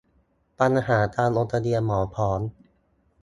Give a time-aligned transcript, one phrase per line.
[0.59, 2.39] ปัญหาการลงทะเบียนหมอพร้อม